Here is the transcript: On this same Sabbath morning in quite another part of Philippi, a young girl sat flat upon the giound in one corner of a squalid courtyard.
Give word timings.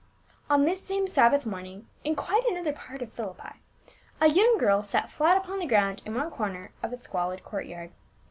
On 0.49 0.65
this 0.65 0.83
same 0.83 1.05
Sabbath 1.05 1.45
morning 1.45 1.85
in 2.03 2.15
quite 2.15 2.43
another 2.45 2.73
part 2.73 3.03
of 3.03 3.13
Philippi, 3.13 3.61
a 4.19 4.29
young 4.29 4.57
girl 4.57 4.81
sat 4.81 5.11
flat 5.11 5.37
upon 5.37 5.59
the 5.59 5.67
giound 5.67 6.01
in 6.07 6.15
one 6.15 6.31
corner 6.31 6.71
of 6.81 6.91
a 6.91 6.95
squalid 6.95 7.43
courtyard. 7.43 7.91